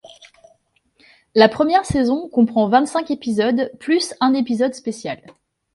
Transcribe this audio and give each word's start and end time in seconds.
La 1.35 1.47
première 1.47 1.85
saison 1.85 2.27
comprend 2.27 2.67
vingt-cinq 2.67 3.11
épisodes 3.11 3.71
plus 3.79 4.15
un 4.19 4.33
épisode 4.33 4.73
spécial. 4.73 5.21